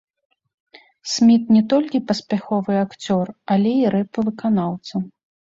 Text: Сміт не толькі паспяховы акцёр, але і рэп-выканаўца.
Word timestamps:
Сміт 1.15 1.43
не 1.57 1.61
толькі 1.75 2.01
паспяховы 2.11 2.79
акцёр, 2.85 3.25
але 3.57 3.71
і 3.83 3.85
рэп-выканаўца. 3.97 5.05